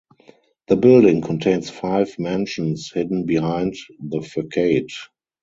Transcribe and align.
The 0.67 0.77
building 0.77 1.21
contains 1.21 1.69
five 1.69 2.17
mansions 2.17 2.89
hidden 2.91 3.27
behind 3.27 3.75
the 3.99 4.21
facade. 4.21 4.89